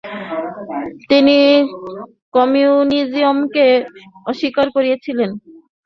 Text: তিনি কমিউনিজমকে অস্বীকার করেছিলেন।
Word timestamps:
তিনি 1.09 1.37
কমিউনিজমকে 2.33 3.65
অস্বীকার 4.29 4.67
করেছিলেন। 4.75 5.29